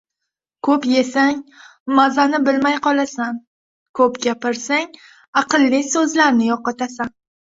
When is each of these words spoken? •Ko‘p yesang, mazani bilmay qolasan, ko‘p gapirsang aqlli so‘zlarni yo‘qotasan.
•Ko‘p 0.67 0.85
yesang, 0.91 1.35
mazani 1.99 2.39
bilmay 2.47 2.79
qolasan, 2.87 3.37
ko‘p 3.99 4.17
gapirsang 4.23 4.89
aqlli 5.43 5.83
so‘zlarni 5.91 6.49
yo‘qotasan. 6.49 7.13